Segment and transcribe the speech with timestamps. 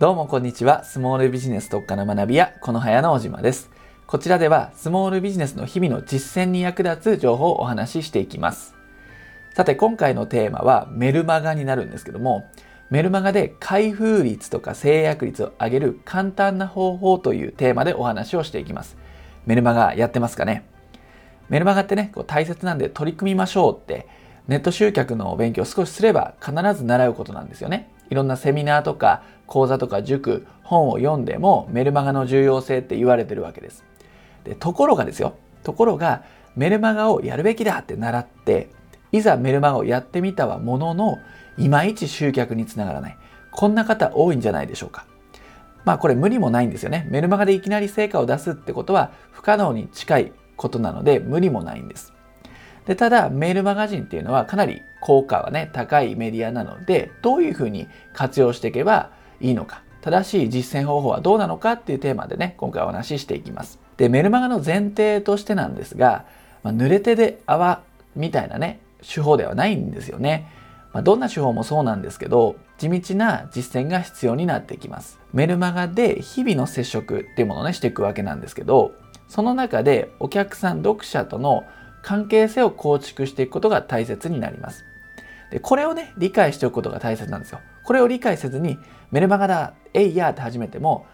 [0.00, 0.82] どうもこんにちは。
[0.82, 3.70] スモールビジネス特化の学び屋、この早の小島です。
[4.06, 8.74] こちらでは、スモールビジネスの日々の実践に役立つ情報をお話ししていきます。
[9.52, 12.46] さて、今回のテーマはメルマガになるんですけども、
[12.88, 18.96] メルマガで開封率とか制約率を上げる簡単な方法というテーマでお話をしていきます。
[19.44, 20.64] メルマガやってますかね？
[21.50, 24.08] メルマガってね、こう大切なんで取り組みましょうって
[24.48, 27.90] ネット集客の勉強を少しすれば必ず習うことなんですよね。
[28.10, 33.84] いろんなセミナーとか講座とか塾、本を読んでもメルマガの重要性って言われてるわけです。
[34.44, 36.22] でところがですよ、ところが
[36.56, 38.70] メルマガをやるべきだって習って、
[39.12, 41.18] いざメルマガをやってみたはものの、
[41.58, 43.16] いまいち集客につながらない。
[43.52, 45.06] こんな方多いんじゃないでしょうか。
[45.84, 47.06] まあこれ無理もないんですよね。
[47.10, 52.12] メルマガでいきなり成果を出すってことは不可能に近いことなので無理もないんです。
[52.90, 63.78] でただメールマガジンっていうのはかなり効果はね高いメディアなのでどういうふうに活用していけばいいのか正しい実践方法はどうなのかっていうテーマでね今回お話ししていきます。
[63.96, 66.24] でメルマガの前提としてなんですが、
[66.64, 67.82] まあ、濡れ手で泡
[68.16, 70.50] みたいなね手法ではないんですよね。
[70.92, 75.20] まあ、どんな手法もそうなんですけど地道な実践が必要になってきます。
[75.32, 78.94] メルマガで日々の接触っていうものをねしていくわけなんですけど
[79.28, 81.62] その中でお客さん読者との
[82.02, 84.84] 関係性を構築していくことが大切になります。
[85.50, 87.60] でこれをね理解しておくことが大切なんですよ。
[87.84, 88.78] これを理解せずに
[89.10, 91.06] メルマガだえいやって始めても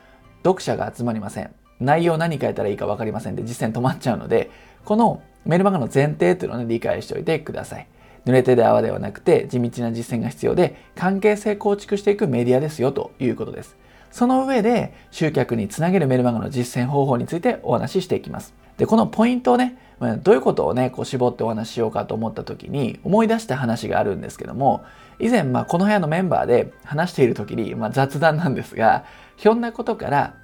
[0.44, 1.50] 読者が集まりません。
[1.80, 4.50] 内容何書いたらいいか分かりませんで実践止まっちゃうので
[4.84, 7.86] このメルマガの前提というのを、ね、理解しておいてください。
[8.24, 13.76] 濡れ手で泡ではなくて地道な実践が必要で関係性構築していくメディアですよということです。
[14.10, 18.54] その上で集客につなげるメルマガの実践方法についてお話ししていきます。
[18.78, 24.84] で、このポイントをね、どういうことをね、こう絞ってお話ししようかと思った時に思い出した話があるんですけども、
[25.18, 29.04] 以前、まあ、この部屋のメンバーで話している時に、まあ、雑談なんですが、
[29.36, 30.34] ひょんなことから、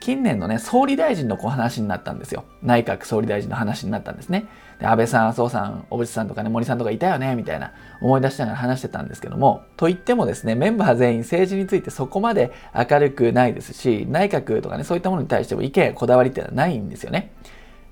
[0.00, 2.44] 近年のね、総理大臣のこう話になったんですよ。
[2.62, 4.46] 内閣総理大臣の話になったんですね。
[4.78, 17.32] で安倍さん、麻生さん、小渕さんとかね、森さんとかいたよね、みたいな思い出しながら話してたんですけども、と言ってもですね、メンバー全員政治についてそこまで明るくないですし、内閣とかね、そういったものに対しても意見、こだわりっていうのはないんですよね。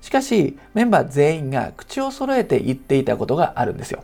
[0.03, 4.03] しかし、メンバー全員が口を揃えて言っていたことがあるんですよ。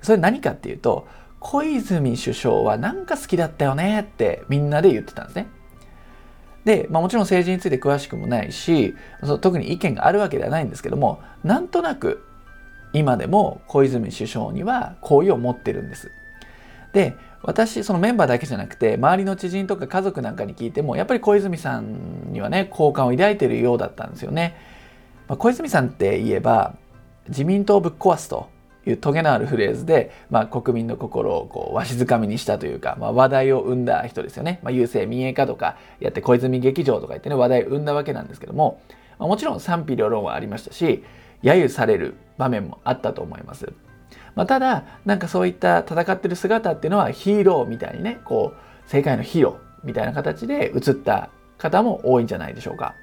[0.00, 1.06] それ何かっていうと、
[1.38, 5.48] 小泉首相はなんか好きだったよねってみんなで言ってたんですね。
[6.64, 12.24] で、まあ、もちろん政治について詳しくもないしその特に意見があるわけではないんですけどもなんとなく
[12.94, 16.10] 今でも小泉首相には好意を持ってるんです。
[16.94, 24.56] で私そのメンバーだけじゃなくて周りの知人とか家族なんかに聞いてもやっぱり小泉さんにはね好感を抱いてるようだったんですよね。
[25.28, 26.74] まあ、小泉さんって言えば
[27.28, 28.48] 自民党ぶっ壊すと
[28.86, 34.60] いうトゲのあるフレーズで、まあ、国民の心をこうわしづかみにしたというか、まあ、話題を生んだ人ですよね。
[34.62, 38.80] まあ、郵政民営化とかやって小泉劇場とか言ってね話題を生んだわけなんですけども、
[39.18, 41.02] まあ、もちろん賛否両論はありましたし
[41.42, 43.72] 揶揄される場面もあったと思います。
[44.34, 52.94] まあ、ただなんかそういった戦ってる姿っていうのはヒーローみたいにねこう世界のヒーローみたいな形で映った方も多いんじゃないでしょうか。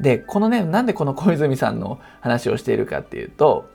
[0.00, 3.70] でこのねなんでこの小泉さんの話をしているかっていうと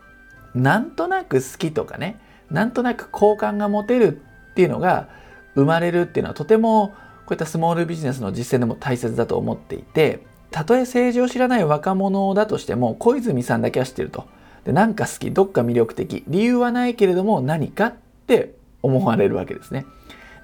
[0.54, 4.22] なんとなく好きとかねなんとなく好感が持てる
[4.52, 5.10] っていうのが
[5.56, 6.90] 生まれるっていうのはとても
[7.26, 14.28] こういったスモールビジネスの実践でも大切だと思っていてたとえ政治を知らない若者だとしても小泉さんだけは知ってると。
[14.66, 17.94] でなんか好きどっか魅力的理由はないけれども何かっ
[18.28, 18.54] て
[18.84, 19.86] 思われるわけですね。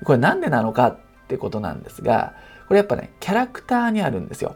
[0.04, 2.34] これなんでなのかってことなんですが
[2.68, 4.56] これやっぱねキャラクターにあるんですよ。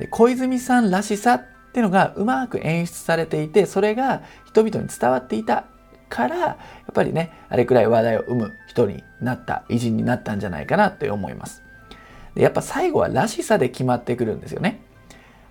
[0.00, 5.66] で小泉さんらしさっていうのがうまく演出されていてそれが人々に伝わっていた
[6.08, 6.56] からや
[6.90, 11.62] っぱりねあれくらい話題を生む人になった偉人になったんじゃないかなって思います。
[12.34, 14.82] でやっぱ最後はらしさで決まってくるんですよね。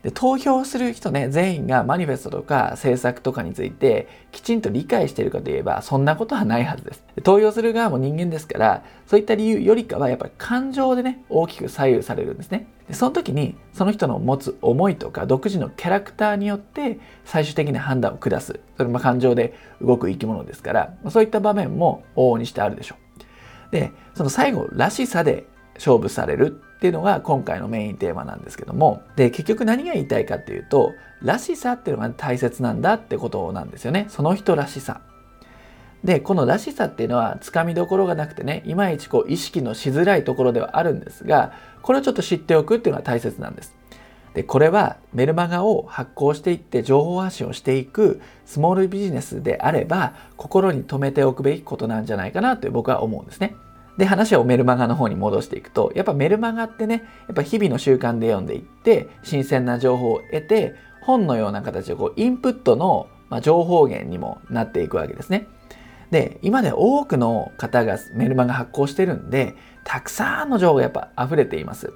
[0.03, 7.03] で投票する人ね全員がマニフェストとか政策とかについてきちんと理解しているかといえばそんなことはないはずです。
[7.15, 12.67] で投票する側も人間ですからそういった理由よりかはやっぱり感情でね大きく左右されるんですね。
[12.87, 18.59] でその時にその人の持つ思いとか独自のキャラクターによって最終的な判断を下す。
[18.77, 23.71] それも感情で動く生き物ですからそういった場面も往々にしてあるでしょう。
[23.71, 25.45] でその最後らしさで
[25.75, 35.01] 勝負されるっていうのが今回のメインテーマなんですけどもで結局何が言いたいかっていうとらしさっていうのが大切なんだってことなんですよねその人らしさ
[36.05, 43.75] でこのらしさっていうのはつかみどころがなくてねいまいちこう意識のしづらいところではあるんですがこれをちょっと知っておくっていうのが大切なんです。
[44.33, 53.55] でこれはメルマガを発行していって情報発信をしていくスモールビジネスであれば心に留めておくべきことなんじゃないかなと僕は思うんですね。
[53.99, 65.47] で、話をメルマガの方に戻していくと、やっぱメルマガってね、やっぱ日々の習慣で読んでいって、新鮮な情報を得て、本のような形でこうインプットの、ま情報源にもなっていくわけですね。
[66.11, 71.93] で、今で多くの方がメルマガ発行してるんで、たくさんの情報がやっぱ溢れています。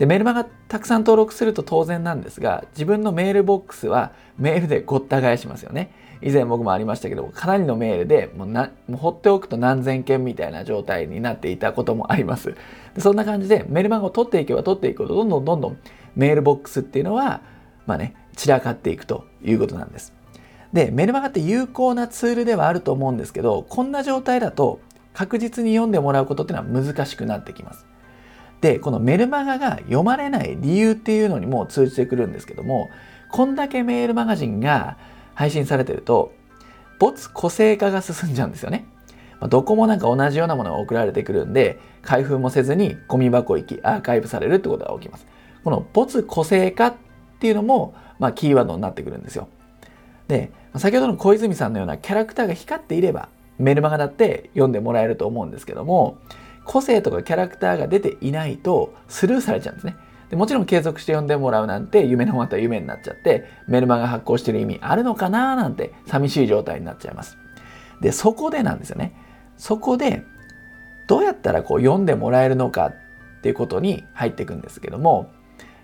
[0.00, 5.92] で、メルマガたくさん登録すると当然なんですが、自分のメールボックスはメールでごった返しますよね。
[6.22, 12.54] 以前僕もありましたけどかなりのメールでもうなもう放っておくと何千件みたいな状態になっていたこともあります。
[12.94, 15.78] でそんな感じでメルマガを取っていけば取っていくとどんどんどんどん
[16.16, 17.42] メールボックスっていうのは
[17.86, 20.12] まあね散らかっていくということなんです。
[20.72, 24.80] でメルマガって有効なツールではあると思うんですけどこんな状態だと
[25.12, 27.89] 確実に読んでもらうことっていうのは難しくなってきます。
[28.60, 32.90] でこのメルマガが読まれない理由っていうのにも通じてくるんですけども
[33.30, 34.96] こんだけメールマガジンが
[35.34, 36.32] 配信されてると
[36.98, 38.86] 没個性化が進んじゃうんですよね。
[39.48, 45.26] どこもなんか同じようなものが送られてくるんで開封もせずにゴミ箱行きアーカイブされるってことが起きます。
[45.64, 46.94] この没個性化っ
[47.38, 49.48] ていうのも、まあ、キーワードになってくるんですよ。
[50.28, 56.18] で先ほどの小泉さんのようなキャラクターが光っていればメルマガだって読んでもらえると思うんですけども
[56.70, 59.96] 個性とかキャラクターが出ていないとスルーされちゃうんですね。
[60.28, 67.38] でもちろん継続して読んでもらうなんて夢のまた夢になっちゃってメルマガ発行してる意味あるのかななんて寂しい状態になっちゃいます。
[68.00, 69.16] でそこでなんですよね。
[69.56, 70.22] そこで
[71.08, 72.94] どうやったらこう読んでもらえるのかっ
[73.42, 75.32] ていうことに入っていくんですけども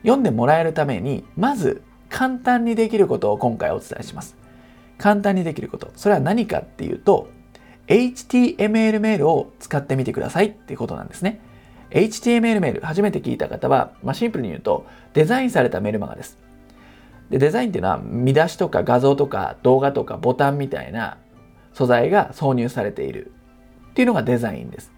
[0.02, 4.36] 読んでもらえるためにまず簡単にできることを今回お伝えします。
[4.98, 5.90] 簡単にできること。
[5.96, 7.34] それは何かっていうと
[7.88, 11.40] HTML メールを使ってみてくださいっていうことなんですね。
[11.90, 16.38] HTML メール、初めて聞いた方は、まあ、シンプルに言うと、デザインされたメルマガです。
[17.30, 21.18] で、デザインっていうのは、見出しとか画像とか動画とかボタンみたいな
[21.72, 23.32] 素材が挿入されている
[23.90, 24.92] っていうのがデザインです。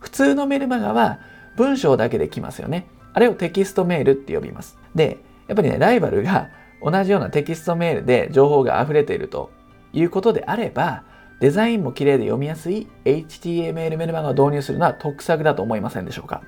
[0.00, 1.20] 普通のメルマガは
[1.56, 2.86] 文章だけで来ますよね。
[3.14, 4.78] あれをテキストメールって呼びます。
[4.94, 5.18] で、
[5.48, 6.50] やっぱりね、ライバルが
[6.82, 9.50] 同じようなテキストメールで情報が溢れていると
[9.92, 11.04] いうことであれば、
[11.44, 16.42] デザインも綺麗で読みやすい HTML メルマガを導入するのは得策だと思いませんでしょうか？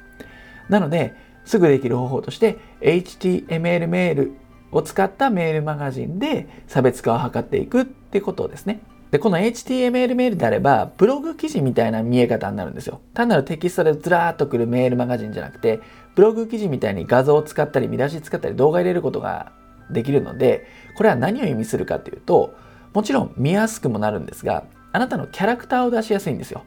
[0.70, 1.14] なので、
[1.44, 4.32] すぐできる方法として HTML メール
[4.72, 8.80] を使ったメールマガジンで差別化を図っていくってことですね。
[9.10, 13.02] で、この HTML メールであれば、ブログ記事みたいな見え方になるんですよ。
[13.12, 15.80] 単なるテキストでずらーっとくるメールマガジンじゃなくて、
[16.14, 19.52] ブログ記事みたいに画像を使ったり、見出し使ったり、動画入れることが
[19.90, 20.66] できるので、
[20.96, 22.54] これは何を意味するかというと、
[22.94, 24.64] もちろん見やすくもなるんですが、
[24.96, 26.62] あなたのキャラクターを出しやすいんですよ。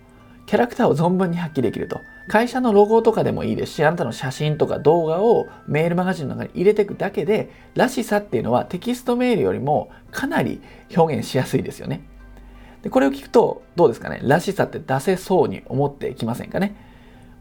[0.46, 2.00] キャラクターを存分に発揮できると。
[2.28, 10.62] 会社のロゴとかでもいいですし、あなたの写真とか動画をメールマガジンの中に入れていくだけで、らしさっていうのはテキストメールよりもかなり
[10.96, 12.04] 表現しやすいですよね。
[12.84, 14.20] でこれを聞くと、どうですかね？
[14.22, 16.76] らしさって出せそうに思ってきませんかね？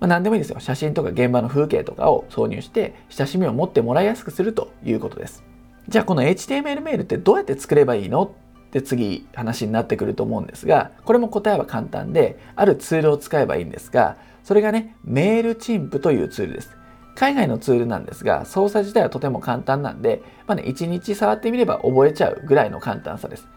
[0.01, 0.59] まあ、何でもいいですよ。
[0.59, 5.45] 写真とか現場の風景とかを挿入して、親しみを持ってもらいやすくするということです。
[5.87, 8.33] じゃあこの HTML メールってどうやって作ればいいの？
[8.73, 16.77] で次話になってくると思うんですがこれも答えは簡単であるツールを使えばいいんですがそれがねメールチンプというツールです。
[17.15, 23.49] 海外のツールなんですが操作自体はとても簡単なんで、まあね、1日触ってみれば覚えちゃうぐらいの簡単さです。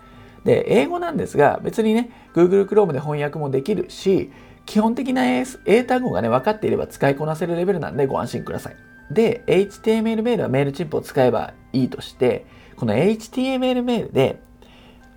[0.43, 4.31] で英語なんですが別にね Google Chrome で翻訳もできるし
[4.65, 8.75] 基本的な英単語がね分かっていれば使いこなせるレベルなんでご安心ください。
[9.11, 12.45] で HTML メールはメールチンプを使えばいいとして
[12.77, 14.41] この HTML メールで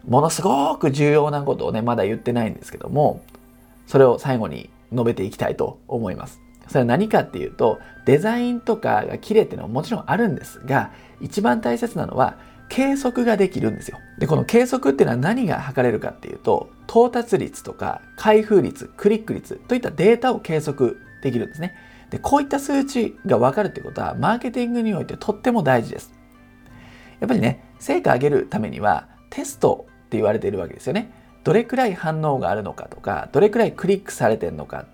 [0.06, 3.22] ものすごく重要なことをね、まだ言ってないんですけども、
[3.86, 6.40] それを最後に述べていきたいと思います。
[6.68, 13.98] それは何かっていうと、デザインとかが綺麗っていうのはもちろんあるんですが、一番大切なのは計測ができるんですよ。
[14.18, 21.74] で、この計測っていうのは何が測れるかっていうと、到達率とか開封率、クリック率といったデータを計測できるんですね。
[22.10, 26.12] で、こういった数値が分かるってことは、マーケティングにおいてとっても大事です。
[27.20, 31.10] やっぱりね、成果上げるためには、テストって言われているわけですよね。
[31.42, 34.86] どれくらい反応があるのかとかどれくらいクリックされてるのか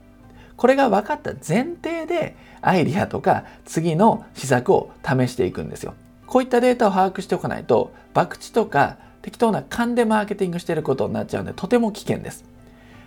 [0.56, 5.94] これが分かった前提でアイディアとか次の施策を試していくんですよ。
[6.26, 12.44] こういったデータを把握しておかないと博打とか適当な勘でマーケティングしてることになっちゃうんでとても危険です。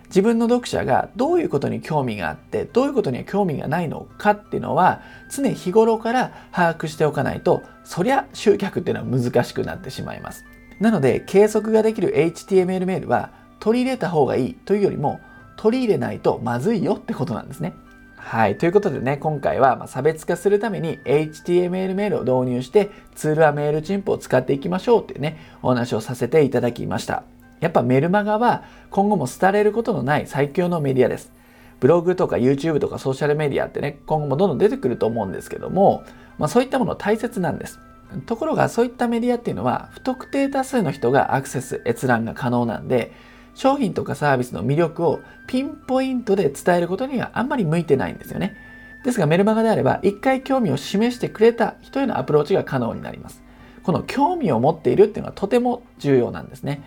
[0.08, 10.46] 自分の読者がどういうことに興味があってどういうことには興味がないのかっていうのは常日頃から把握しておかないとそりゃ集客っていうのは難しくなってしまいます。
[10.80, 15.20] なので計測ができる HTML メールは取り入れた方がいいというよりも
[15.56, 17.74] 取り入れないとまずいよってことなんですね。
[18.16, 18.58] はい。
[18.58, 27.24] ということでね、今回は差別化するために HTML メールを導入してツールはメールチンプを使っていきましょうっていうね、お話をさせていただきました。
[27.60, 31.32] やっぱメルマガは今後も廃れることのない最強のメディアです。
[31.80, 36.04] ブログとか YouTube とかソーシャルメディアってね、今後もどんどん出てくると思うんですけども、
[36.38, 37.80] まあ、そういったもの大切なんです。
[38.22, 43.12] ところがそういったメディアっていうのは不特定多数の人がアクセス閲覧が可能なんで
[43.56, 48.56] 商品とかサービスの魅力をピンポイントで伝えることにはあんまり向いてないんですよね。
[49.04, 53.44] ですがメルマガであれば一回興味を示してくれた人へのアプローチが可能になります。
[53.84, 56.82] この興味を持っているっていうのはとても重要なんですね。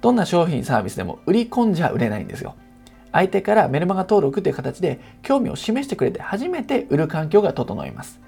[0.00, 2.54] どんな商品サービスでも売り込んじゃ売れないんですよ。
[3.12, 8.20] 相手からメルマガ登録という形で興味を示してくれて初めて売る環境が整います。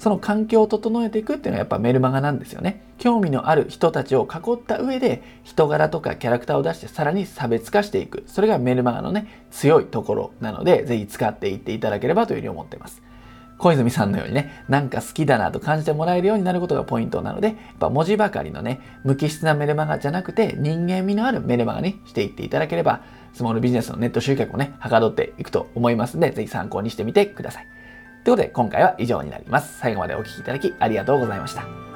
[0.00, 2.80] その環境を整えていくっていうのはやっぱメルマガなんですよね。
[2.96, 8.24] 興味のある人たちを囲った上で人柄とかキャラクターを出してさらに差別化していく。
[8.26, 13.02] それがメルマガのね、強いところなので、ぜひ使っていっていただければというふうに思っています。
[13.58, 23.02] 小泉さんのようにね、なんか好きだなと感じてもらえるようになることがポイントなので、やっぱ文字ばかりのね、無機質なメルマガじゃなくて、人間味のあるメルマガにしていっていただければ、
[23.34, 27.66] スモールビジネスのネット集客をね、はかどっていくと思いますので、ぜひ参考にしてみてください。
[28.24, 29.78] ということで今回は以上になります。
[29.78, 31.89] 最後までお聴きいただきありがとうございました。